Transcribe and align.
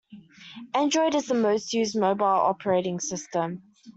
Android 0.73 1.13
is 1.13 1.27
the 1.27 1.35
most 1.35 1.73
used 1.73 1.95
mobile 1.95 2.25
operating 2.25 2.99
system. 2.99 3.61